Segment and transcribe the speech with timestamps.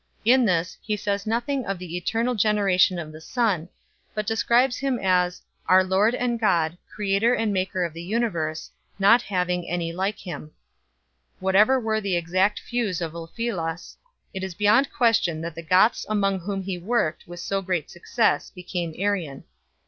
[0.25, 3.69] In this he says nothing of the eternal generation of the Son,
[4.15, 9.21] but describes Him as" our Lord and God, creator and maker of the universe, not
[9.21, 10.53] having any like Him 2."
[11.41, 13.95] Whatever were the exact views of Ulfilas,
[14.33, 18.49] it is beyond question that the Goths among whom he worked with so great success
[18.49, 19.43] became Arian.